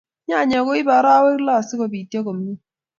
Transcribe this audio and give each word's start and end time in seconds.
Nyanyek 0.27 0.61
ko 0.67 0.71
ibe 0.81 0.93
arawek 0.99 1.37
loo 1.45 1.61
sikopityo 1.67 2.19
komie 2.25 2.55